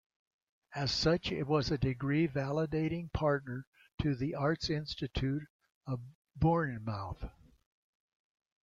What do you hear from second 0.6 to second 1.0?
As